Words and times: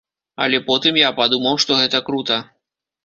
Але 0.45 0.59
потым 0.69 0.97
я 1.01 1.11
падумаў, 1.21 1.59
што 1.67 1.77
гэта 1.83 2.03
крута. 2.09 2.41